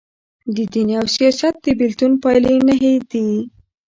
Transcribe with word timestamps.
د 0.55 0.57
دین 0.73 0.89
او 1.01 1.05
سیاست 1.15 1.53
د 1.65 1.67
بیلتون 1.79 2.11
پایلي 2.23 2.55
نهه 2.67 2.93
دي. 3.11 3.29